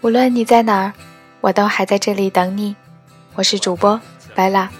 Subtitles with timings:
[0.00, 0.92] 无论你在哪儿，
[1.40, 2.76] 我都还在这里等你。
[3.34, 4.00] 我是主播
[4.34, 4.70] 白拉。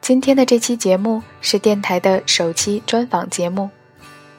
[0.00, 3.68] 今天的这期节目是电台的首期专访节目，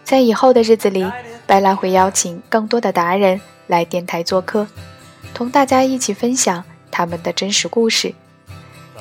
[0.04, 1.06] 在以后的日子里，
[1.46, 4.68] 白拉会邀请更多的达人来电台做客，
[5.34, 8.14] 同大家一起分享他们的真实故事。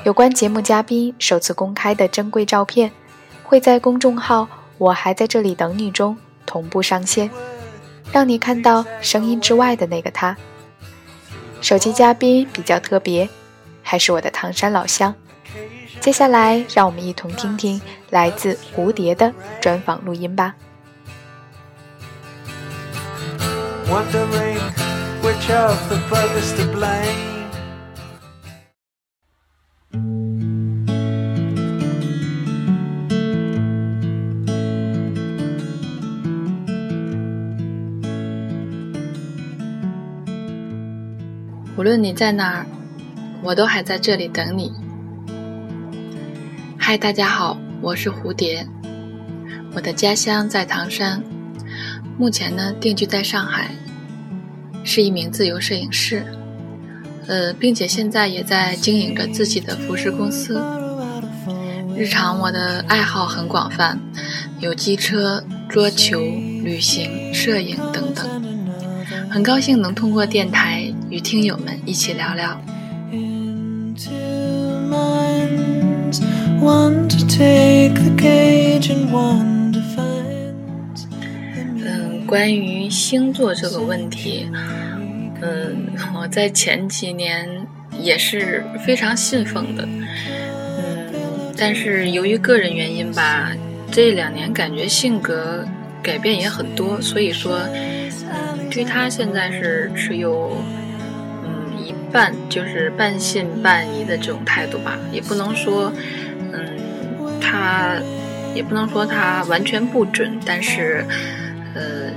[0.03, 2.91] 有关节目嘉宾首次公开的珍贵照片，
[3.43, 6.15] 会在公众号“我还在这里等你”中
[6.47, 7.29] 同步上线，
[8.11, 10.35] 让你看到声音之外的那个他。
[11.61, 13.29] 首期嘉宾比较特别，
[13.83, 15.13] 还是我的唐山老乡。
[15.99, 17.79] 接下来，让我们一同听听
[18.09, 20.55] 来自蝴蝶的专访录音吧。
[41.77, 42.65] 无论你在哪儿，
[43.43, 44.71] 我都还在这里等你。
[46.75, 48.65] 嗨，大家好，我是蝴蝶，
[49.75, 51.21] 我的家乡在唐山，
[52.17, 53.69] 目前呢定居在上海，
[54.83, 56.25] 是一名自由摄影师，
[57.27, 60.59] 呃，并且现在也在经营着自己的服饰公司。
[61.95, 63.99] 日常我的爱好很广泛，
[64.59, 68.27] 有机车、桌球、旅行、摄影等等。
[69.29, 70.76] 很高兴能通过电台
[71.17, 72.61] 与听友们一起聊聊。
[73.11, 73.95] 嗯，
[82.27, 84.47] 关于星座这个问题，
[85.41, 87.49] 嗯，我在前几年
[87.99, 93.51] 也是非常信奉的，嗯，但是由于个人原因吧，
[93.91, 95.67] 这两年感觉性格
[96.03, 97.59] 改变也很多，所以说。
[98.69, 100.55] 对他现在是持有，
[102.11, 105.91] 半就是半信半疑的这种态度吧，也不能说，
[106.53, 107.95] 嗯，他
[108.53, 111.05] 也不能说他完全不准，但是，
[111.75, 112.11] 呃，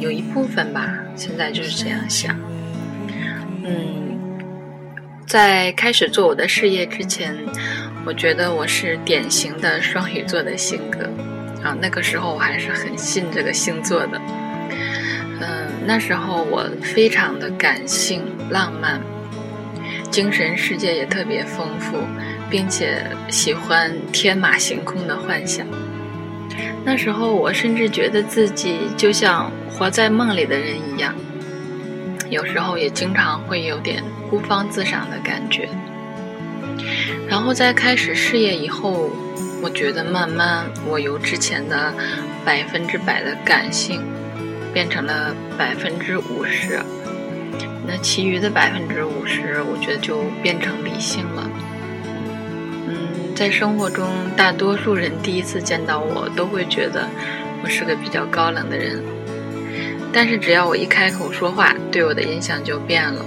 [0.00, 2.34] 有一部分吧，现在就是这样想。
[3.64, 4.18] 嗯，
[5.26, 7.36] 在开始做我的事业之前，
[8.06, 11.00] 我觉得我是典型的双鱼座的性格，
[11.62, 14.20] 啊，那个时候我还是很信这个星座的。
[15.40, 19.00] 嗯那时候我非常的感性、浪漫，
[20.10, 21.98] 精神世界也特别丰富，
[22.50, 25.66] 并且喜欢天马行空的幻想。
[26.84, 31.14] 那时候我甚至觉得自己就像活在梦里的人一样，
[32.30, 35.68] 有时候也经常会有点孤芳自赏的感觉。
[37.28, 39.10] 然后在开始事业以后，
[39.62, 41.92] 我觉得慢慢我由之前的
[42.44, 44.02] 百分之百的感性。
[44.70, 46.78] 变成了百分之五十，
[47.88, 51.50] 那其余的百分之五十，我觉得就变成理性了。
[52.86, 54.06] 嗯，在生活中，
[54.36, 57.08] 大多数人第一次见到我，都会觉得
[57.64, 59.02] 我是个比较高冷的人。
[60.12, 63.24] 但是只要我一开口说话，对我的印象就变了，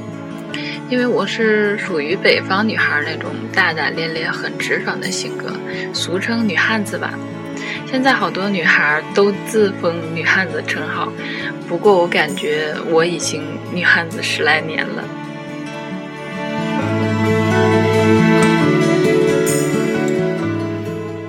[0.89, 5.51] 因为我是属于北方女孩那种大大咧咧、很直爽的性格，
[5.91, 7.13] 俗称女汉子吧。
[7.85, 11.11] 现在好多女孩都自封女汉子称号，
[11.67, 13.43] 不过我感觉我已经
[13.73, 15.03] 女汉子十来年了。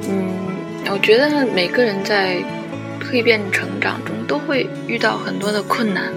[0.08, 0.34] 嗯，
[0.90, 2.36] 我觉得每个人在
[3.00, 6.12] 蜕变成长中都会遇到很多的困难。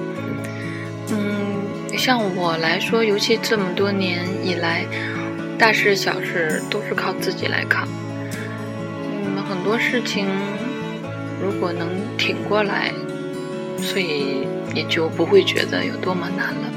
[1.09, 4.85] 嗯，像我来说，尤其这么多年以来，
[5.57, 7.87] 大事小事都是靠自己来扛。
[9.65, 10.27] 很多事情，
[11.41, 11.89] 如果能
[12.19, 12.91] 挺过来，
[13.79, 16.71] 所以也就不会觉得有多么难了。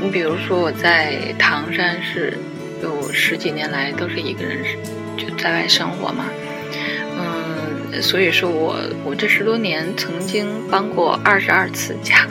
[0.00, 2.38] 你比如说，我在唐山市
[2.82, 4.64] 有十几年来都是一个人
[5.18, 6.24] 就在外生活嘛，
[7.20, 8.74] 嗯，所以说我
[9.04, 12.26] 我这十多年曾经搬过二十二次家，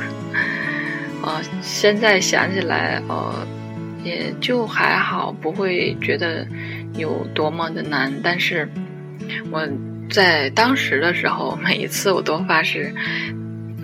[1.21, 3.47] 哦， 现在想起来，呃，
[4.03, 6.43] 也就还好，不会觉得
[6.95, 8.67] 有多么的难，但是。
[9.51, 9.67] 我
[10.09, 12.93] 在当时的时候，每一次我都发誓，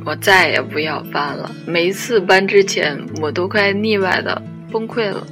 [0.06, 1.52] 我再也不要搬了。
[1.66, 4.42] 每一次搬之前，我都快腻歪的
[4.72, 5.26] 崩溃了。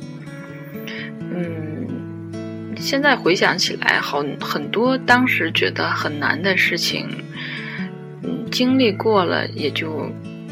[1.19, 7.07] 嗯，现在回想起来，好很多当时觉得很难的事情，
[8.23, 10.09] 嗯，经历过了也就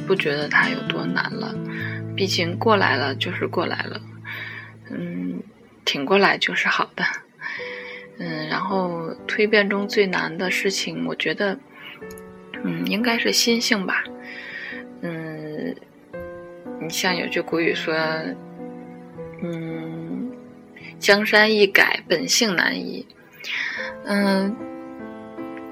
[0.07, 1.53] 不觉得它有多难了。
[2.15, 3.99] 毕竟过来了就是过来了，
[4.89, 5.41] 嗯，
[5.85, 7.03] 挺过来就是好的。
[8.19, 11.57] 嗯，然后蜕变中最难的事情，我觉得，
[12.63, 14.03] 嗯，应该是心性吧。
[15.01, 15.73] 嗯，
[16.81, 17.95] 你像有句古语说，
[19.41, 20.29] 嗯，
[20.99, 23.05] 江山易改，本性难移。
[24.03, 24.53] 嗯，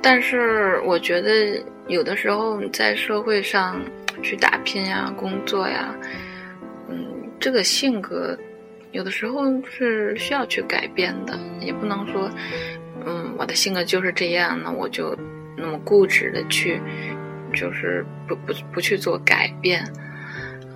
[0.01, 3.81] 但是我觉得有的时候在社会上
[4.23, 5.93] 去打拼呀、工作呀，
[6.87, 7.05] 嗯，
[7.39, 8.37] 这个性格
[8.91, 12.29] 有的时候是需要去改变的，也不能说，
[13.05, 15.15] 嗯，我的性格就是这样，那我就
[15.57, 16.81] 那么固执的去，
[17.53, 19.83] 就是不不不去做改变。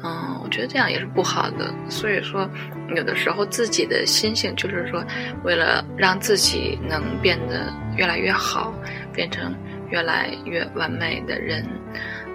[0.03, 1.73] 嗯，我觉得这样也是不好的。
[1.87, 2.49] 所以说，
[2.95, 5.03] 有的时候自己的心性就是说，
[5.43, 8.73] 为了让自己能变得越来越好，
[9.13, 9.55] 变成
[9.89, 11.63] 越来越完美的人，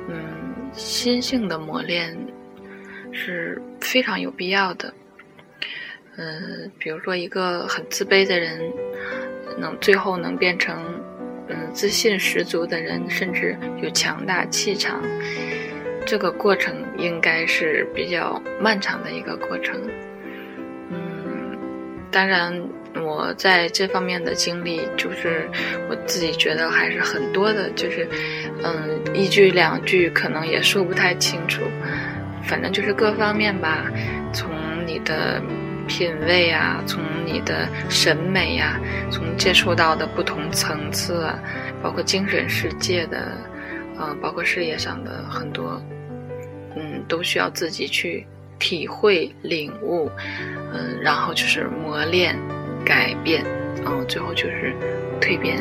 [0.09, 2.17] 嗯，心性的磨练
[3.13, 4.95] 是非常有必要的。
[6.17, 8.61] 嗯，比如说一个很自卑的人，
[9.59, 10.77] 能最后能变成
[11.49, 15.03] 嗯自信十足的人，甚至有强大气场。
[16.07, 19.75] 这个过程应该是比较漫长的一个过程，
[20.89, 21.59] 嗯，
[22.13, 22.57] 当然
[23.05, 25.51] 我在这方面的经历，就是
[25.91, 28.09] 我自己觉得还是很多的，就是
[28.63, 31.63] 嗯，一句两句可能也说不太清楚，
[32.45, 33.85] 反正就是各方面吧，
[34.33, 34.49] 从
[34.87, 35.43] 你的
[35.87, 38.81] 品味啊，从你的审美呀，
[39.11, 41.39] 从接触到的不同层次啊，
[41.83, 43.33] 包括精神世界的，
[43.99, 45.81] 呃，包括事业上的很多。
[46.79, 48.27] 嗯，都需要自己去
[48.59, 50.11] 体会、领悟，
[50.75, 52.39] 嗯，然后就是磨练、
[52.85, 53.43] 改变，
[53.87, 54.75] 嗯，最后就是
[55.19, 55.57] 蜕变。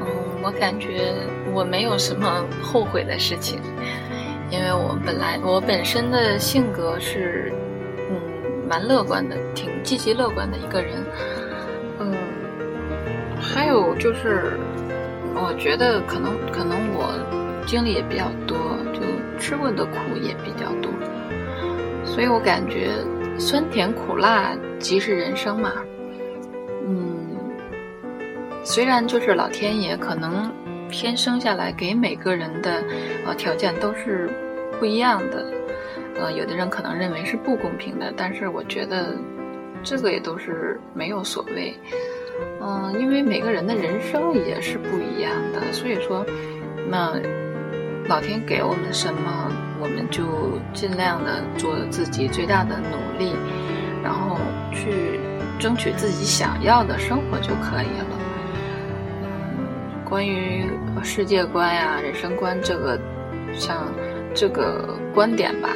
[0.00, 0.06] 嗯，
[0.42, 1.14] 我感觉
[1.52, 3.60] 我没有什么后悔的事情，
[4.50, 7.52] 因为我本来我本身的性格是，
[8.10, 8.20] 嗯，
[8.68, 10.94] 蛮乐观的，挺积极乐观的一个人。
[12.00, 12.14] 嗯
[13.40, 14.58] 还有就是，
[15.34, 17.14] 我觉得可能可能我
[17.66, 18.56] 经历也比较多，
[18.92, 19.00] 就
[19.38, 20.92] 吃过的苦也比较多，
[22.04, 22.90] 所以我感觉
[23.38, 25.72] 酸甜苦辣即是人生嘛。
[26.86, 27.36] 嗯，
[28.64, 30.52] 虽然就是老天爷可能
[30.90, 32.82] 天生下来给每个人的
[33.26, 34.28] 呃条件都是
[34.78, 35.46] 不一样的，
[36.18, 39.16] 呃，有的人可能认为是不公平的，但是我觉得
[39.82, 41.76] 这个也都是没有所谓。
[42.60, 46.24] 嗯，因为每个人的人生也是不一样的，所以说，
[46.88, 47.12] 那
[48.08, 53.32] 老天给我们什么，我们就尽量的做自己最大的努力，
[54.02, 54.38] 然后
[54.72, 55.18] 去
[55.58, 58.17] 争取自己想要的生活就可以了。
[60.08, 60.64] 关于
[61.02, 62.98] 世界观呀、人生观这个，
[63.52, 63.92] 像
[64.34, 65.68] 这个观点吧，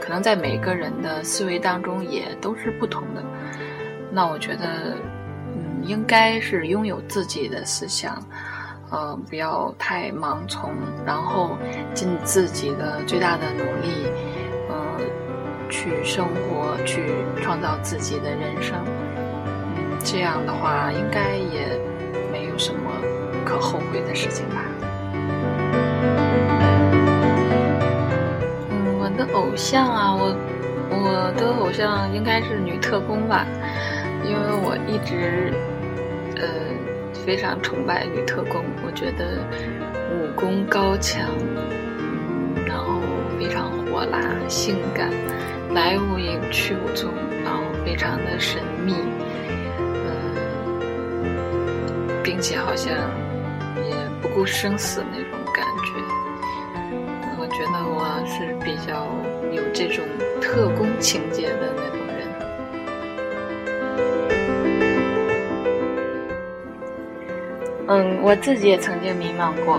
[0.00, 3.22] 可能在每个人的思维当中也都是不同的。
[4.10, 4.96] 那我觉得。
[5.56, 8.16] 嗯应该是拥有自己的思想，
[8.90, 10.72] 呃，不要太盲从，
[11.04, 11.58] 然后
[11.92, 14.10] 尽自己的最大的努力，
[14.70, 14.98] 呃，
[15.68, 17.02] 去生活，去
[17.42, 18.78] 创造自己的人生。
[19.76, 21.78] 嗯，这样的话，应该也
[22.32, 22.90] 没有什么
[23.44, 24.64] 可后悔的事情吧。
[28.70, 30.34] 嗯，我的偶像啊，我
[30.90, 33.46] 我的偶像应该是女特工吧，
[34.24, 35.52] 因为我一直。
[36.36, 36.48] 呃，
[37.24, 39.38] 非常崇拜女特工，我觉得
[40.10, 41.24] 武功高强，
[42.66, 43.00] 然后
[43.38, 45.08] 非常火辣、性感，
[45.72, 47.12] 来无影去无踪，
[47.44, 48.96] 然后非常的神秘，
[49.78, 50.10] 呃，
[52.22, 52.92] 并且好像
[54.24, 55.92] 不顾生死那种感觉。
[57.38, 59.06] 我觉得我是比较
[59.52, 60.02] 有这种
[60.40, 62.26] 特工情节的那种人。
[67.86, 69.78] 嗯，我自己也曾经迷茫过，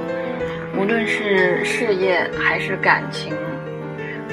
[0.78, 3.34] 无论是事业还是感情，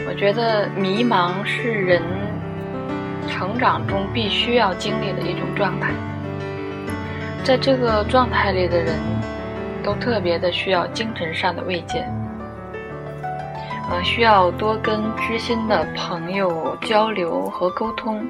[0.06, 2.02] 我觉得迷茫是人
[3.26, 5.90] 成长中必须要经历的一种状态。
[7.42, 8.94] 在这个状态里的人，
[9.82, 12.04] 都特别的需要精神上的慰藉，
[13.90, 18.24] 呃，需要多跟知心的朋友交流和沟通，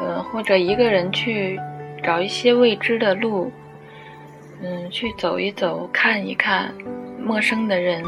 [0.00, 1.60] 呃，或者一个人去
[2.02, 3.52] 找一些未知的路。
[4.62, 6.72] 嗯，去走一走，看一看
[7.22, 8.02] 陌生的人，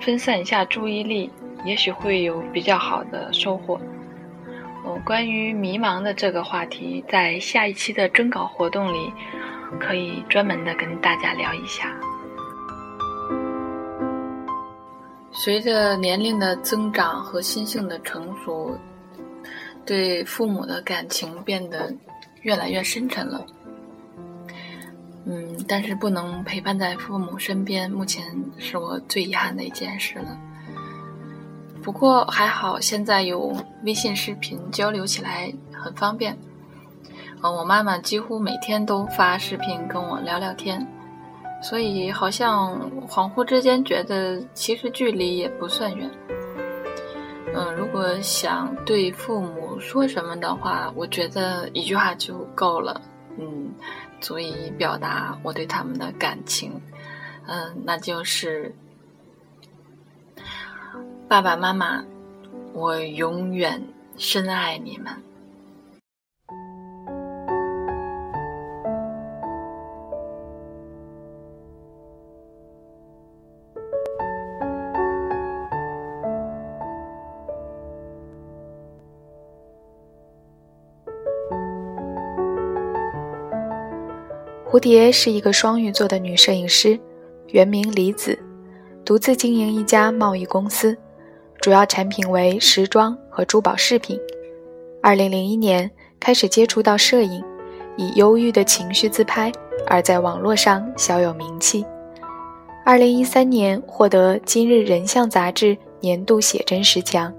[0.00, 1.30] 分散一下注意力，
[1.64, 3.80] 也许会有比较好的收获。
[4.84, 9.12] 哦，关于迷茫的这个话题，在下一期的征稿活动里，
[9.78, 11.94] 可以专门的跟大家聊一下。
[15.32, 18.76] 随着年龄的增长和心性的成熟，
[19.86, 21.94] 对父母的感情变得
[22.42, 23.46] 越来越深沉了。
[25.24, 28.24] 嗯，但是不能陪伴在父母身边，目前
[28.58, 30.36] 是我最遗憾的一件事了。
[31.82, 36.36] 不过还好，现在有微信视频交流起来很方便。
[37.42, 40.86] 嗯，我妈妈几乎每天都发视频跟我聊聊天，
[41.62, 46.10] 所以好像恍惚之间觉得其实距离也不算远。
[47.54, 53.00] 嗯，如果想对父母说什么的话，我觉得一句话就够了。
[53.38, 53.74] 嗯。
[54.20, 56.78] 足以表达我对他们的感情，
[57.46, 58.70] 嗯，那就是
[61.26, 62.04] 爸爸妈妈，
[62.74, 63.82] 我永远
[64.18, 65.10] 深爱你们。
[84.70, 86.96] 蝴蝶是一个双鱼座的女摄影师，
[87.48, 88.38] 原名李子，
[89.04, 90.96] 独自经营一家贸易公司，
[91.60, 94.16] 主要产品为时装和珠宝饰品。
[95.02, 97.42] 二零零一年开始接触到摄影，
[97.96, 99.50] 以忧郁的情绪自拍
[99.88, 101.84] 而在网络上小有名气。
[102.84, 107.34] 二零一三年获得《今日人像》杂志年度写真十强，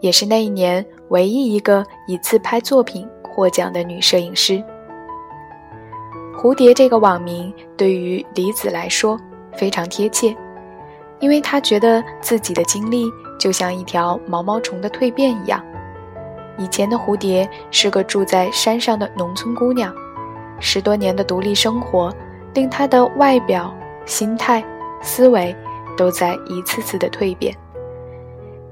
[0.00, 4.60] 也是那一年唯一一个以自拍作品获奖的女摄影师。
[6.42, 9.16] 蝴蝶这个网名对于李子来说
[9.52, 10.36] 非常贴切，
[11.20, 13.08] 因为他觉得自己的经历
[13.38, 15.64] 就像一条毛毛虫的蜕变一样。
[16.58, 19.94] 以前的蝴蝶是个住在山上的农村姑娘，
[20.58, 22.12] 十多年的独立生活
[22.54, 23.72] 令她的外表、
[24.04, 24.64] 心态、
[25.00, 25.54] 思维
[25.96, 27.56] 都在一次次的蜕变。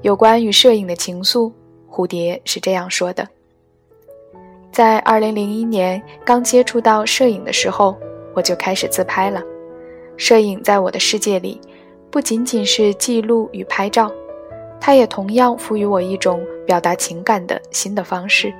[0.01, 1.49] 有关与摄影的情愫，
[1.89, 3.25] 蝴蝶是这样说的。
[4.71, 7.97] 在二零零一年刚接触到摄影的时候，
[8.33, 9.41] 我就开始自拍了。
[10.15, 11.59] 摄影在我的世界里，
[12.09, 14.09] 不仅仅是记录与拍照，
[14.79, 18.53] 它也同样赋予我一种表达情感的新的方式。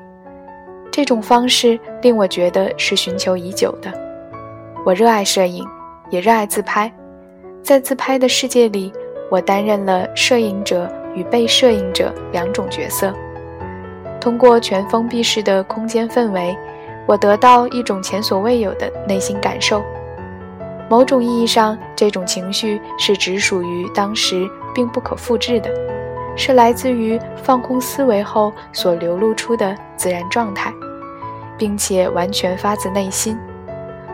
[0.91, 3.89] 这种方式令我觉得是寻求已久的。
[4.85, 5.65] 我热爱摄影，
[6.09, 6.91] 也热爱自拍。
[7.63, 8.91] 在自拍的世界里，
[9.29, 13.13] 我担任了摄影者与被摄影者两种角色。
[14.21, 16.55] 通过全封闭式的空间氛围，
[17.07, 19.83] 我得到一种前所未有的内心感受。
[20.87, 25.71] 某种意义上，这种情绪是只属于当时，并不可复制的，
[26.35, 30.71] 是来自于放空思维后所流露出的自然状态，
[31.57, 33.35] 并且完全发自内心。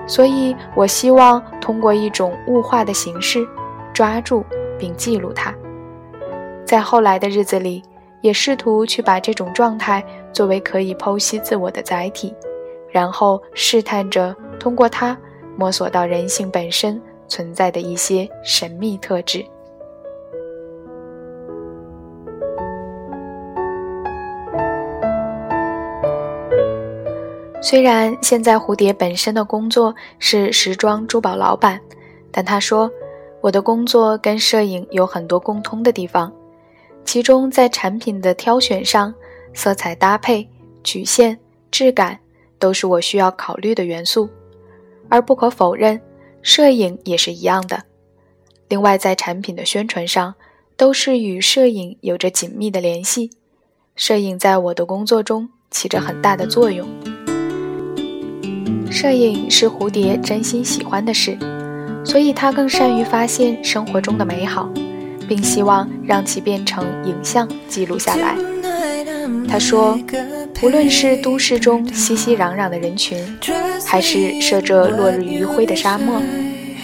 [0.08, 3.46] 所以我希望通过一种物化的形式，
[3.94, 4.46] 抓住
[4.80, 5.54] 并记录它。
[6.64, 7.84] 在后来的日子里。
[8.22, 12.34] 也试图去把这种状态作为可以剖析自我的载体，
[12.90, 15.18] 然后试探着通过它
[15.56, 19.46] 摸索到人性本身存在的一些神秘特质。
[27.60, 31.82] 虽然现在蝴蝶本身的工作是时装珠宝老板，
[32.32, 32.90] 但他说，
[33.42, 36.32] 我的工作跟摄影有很多共通的地方。
[37.08, 39.14] 其中，在产品的挑选上，
[39.54, 40.46] 色彩搭配、
[40.84, 41.40] 曲线、
[41.72, 42.20] 质感
[42.60, 44.30] 都是我需要考虑的元素。
[45.08, 46.02] 而不可否认，
[46.42, 47.82] 摄影也是一样的。
[48.68, 50.36] 另外，在产品的宣传上，
[50.76, 53.30] 都是与摄影有着紧密的联系。
[53.96, 56.86] 摄影在我的工作中起着很大的作用。
[58.92, 61.38] 摄影是蝴蝶真心喜欢的事，
[62.04, 64.70] 所以它更善于发现生活中的美好。
[65.28, 68.36] 并希望让其变成影像记录下来。
[69.50, 69.98] 他说
[70.62, 73.18] ：“无论是都市中熙熙攘攘的人群，
[73.86, 76.22] 还是射着落日余晖的沙漠，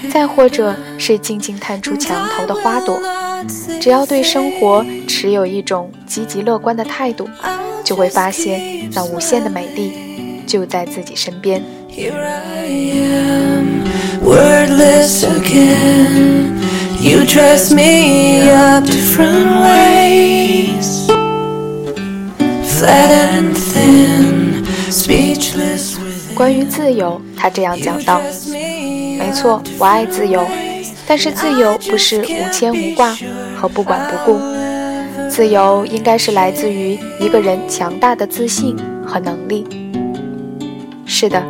[0.09, 2.99] 再或者是静静探出墙头的花朵，
[3.81, 7.27] 只要对生活持有一种积极乐观的态度，
[7.83, 11.61] 就会发现那无限的美丽就在自己身边。”
[17.03, 21.05] You dress me up different ways,
[22.63, 25.97] flat and thin, speechless.
[26.33, 28.21] 关于自由，他这样讲道
[29.19, 30.47] ：“没错，我爱自由，
[31.05, 33.13] 但是自由不是无牵无挂
[33.57, 34.39] 和不管不顾。
[35.29, 39.67] 自由应该是来自于一个人强大的自信和能力。
[41.05, 41.43] 是的。”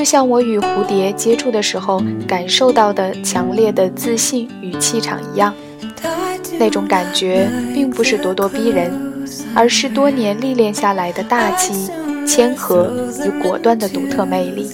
[0.00, 5.54] 就像我与蝴蝶接触的时候感受到的强烈的自信与气场一样，
[6.58, 8.90] 那种感觉并不是咄咄逼人，
[9.54, 11.90] 而是多年历练下来的大气、
[12.26, 12.90] 谦和
[13.26, 14.70] 与果断的独特魅力。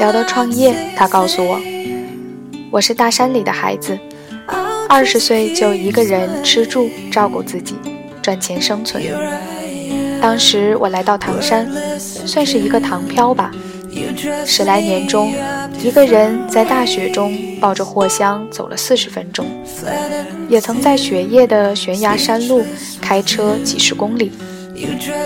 [0.00, 1.60] 聊到创业，他告诉我
[2.72, 3.96] ：“我是大山里的孩子，
[4.88, 7.76] 二十岁就一个人吃住照顾自己，
[8.20, 9.00] 赚钱生存。
[10.20, 11.68] 当时我来到唐山，
[12.26, 13.50] 算是一个唐漂吧。
[14.46, 15.32] 十来年中，
[15.82, 19.46] 一个人在大雪中抱着货箱走了四十分钟，
[20.48, 22.64] 也曾在雪夜的悬崖山路
[23.00, 24.32] 开车几十公里。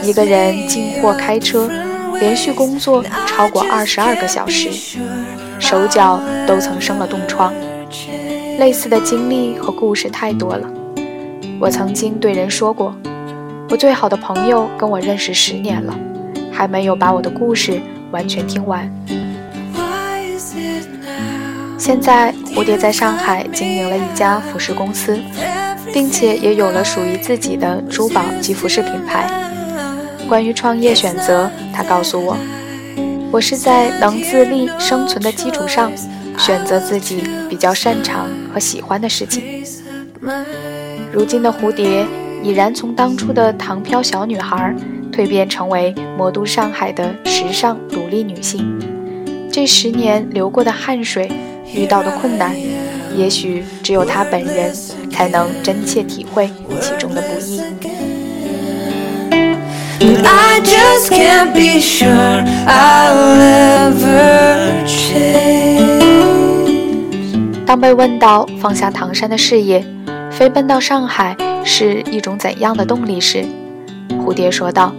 [0.03, 1.71] 一个人进货开车。”
[2.19, 4.97] 连续工作超过二十二个小时，
[5.59, 7.53] 手脚都曾生了冻疮。
[8.59, 10.67] 类似的经历和故事太多了。
[11.61, 12.97] 我曾经对人说过，
[13.69, 15.95] 我最好的朋友跟我认识十年了，
[16.57, 17.79] 还没有把我的故事
[18.11, 18.91] 完全听完。
[21.77, 25.19] 现在，蝴蝶在上海经营了一家服饰公司，
[25.93, 29.31] 并且也有了属于自己的珠宝及服饰品牌。
[30.27, 32.37] 关于创业选择，他告诉我，
[33.31, 35.93] 我是在能自立生存的基础上，
[36.39, 39.63] 选择自己比较擅长和喜欢的事情。
[41.13, 42.05] 如今的蝴蝶
[42.43, 44.75] 已然从当初的唐飘小女孩，
[45.17, 48.79] 蜕变成为魔都上海的时尚独立女性。
[49.51, 51.31] 这十年流过的汗水，
[51.75, 52.55] 遇到的困难，
[53.17, 54.71] 也许只有她本人
[55.11, 56.51] 才能真切体会
[56.83, 57.63] 其中的不易。
[59.99, 63.41] I just can't be sure I'll
[63.91, 65.97] ever change
[67.65, 69.83] 当被问到放下唐山的事业，
[70.31, 73.45] 飞奔到上海是一种怎样的动力时，
[74.21, 74.95] 蝴蝶说道：“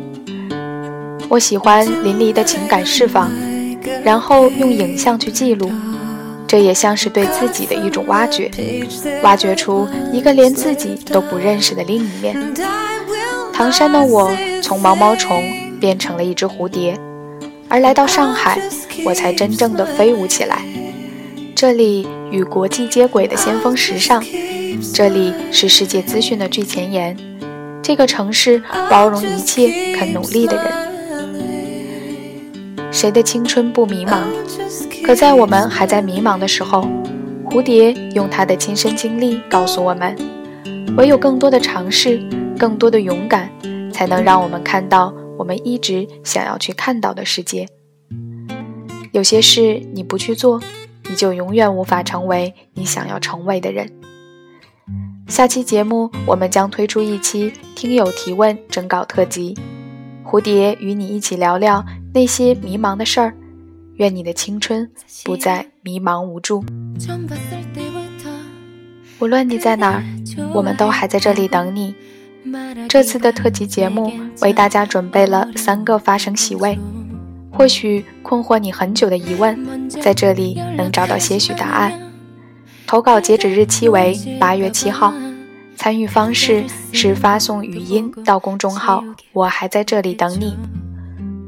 [1.29, 3.29] 我喜欢淋漓的情感释放，
[4.03, 5.69] 然后用影像去记录，
[6.48, 8.50] 这也像是对自己的一种挖掘，
[9.22, 12.53] 挖掘出一个连自己都不认识的另一面。”
[13.51, 15.44] 唐山的我从毛毛虫
[15.79, 16.98] 变成了一只蝴蝶，
[17.68, 18.61] 而来到上海，
[19.03, 20.61] 我才真正的飞舞起来。
[21.55, 24.24] 这里与国际接轨的先锋时尚，
[24.94, 27.18] 这里是世界资讯的最前沿。
[27.81, 30.86] 这个城市包容一切肯努力的人。
[32.98, 34.24] 谁的青春不迷茫？
[35.05, 36.81] 可在我们还在迷茫的时候，
[37.46, 40.18] 蝴蝶用它的亲身经历告诉我们：
[40.98, 42.20] 唯有更多的尝试。
[42.57, 43.51] 更多的勇敢，
[43.94, 47.68] 才能让我们看到我们一直想要去看到的世界。
[49.12, 50.60] 有些事你不去做，
[51.07, 53.88] 你就永远无法成为你想要成为的人。
[55.27, 59.55] 下期节目我们将推出一期听友提问征稿特辑，
[60.29, 63.33] 蝴蝶与你一起聊聊那些迷茫的事儿。
[63.96, 64.92] 愿你的青春
[65.24, 66.61] 不再迷茫无助。
[69.20, 70.03] 无论你在哪儿，
[70.53, 71.96] 我们都还在这里等你。
[72.90, 74.11] 这次的特辑节目
[74.42, 76.77] 为大家准备了三个发声席位，
[77.50, 81.98] 或许困惑你很久的疑问，在这里能找到些许答案。
[82.85, 85.13] 投稿截止日期为八月七号，
[85.77, 90.57] 参与方式是发送语音到公众号“我还在这里等你”。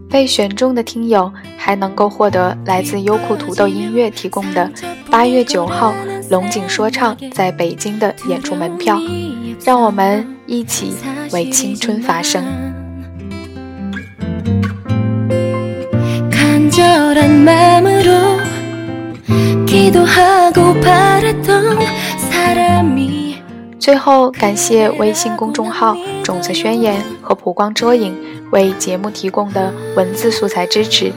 [0.10, 4.72] 被选中的听友还能够获得来自优酷土豆音乐提供的
[5.12, 5.94] 八月九号
[6.32, 8.98] 龙井说唱在北京的演出门票。
[9.66, 10.94] 让我们一起
[11.32, 12.44] 为青春发声。
[23.90, 28.16] 最后，感谢微信公众号“种子宣言”和普光遮影
[28.52, 31.12] 为节目提供的文字素材支持，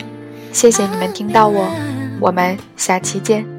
[0.53, 1.67] 谢谢你们听到我，
[2.19, 3.52] 我们下期见。